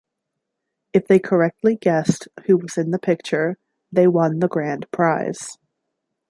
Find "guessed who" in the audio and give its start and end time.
1.75-2.57